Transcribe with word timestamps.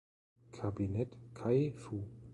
Kabinett 0.57 1.11
Kaifu. 1.35 1.97